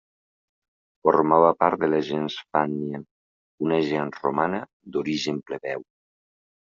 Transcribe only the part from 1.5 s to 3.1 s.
part de la gens Fànnia,